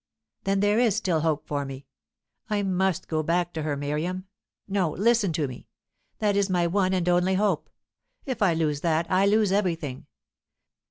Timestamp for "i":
2.49-2.63, 8.41-8.55, 9.11-9.27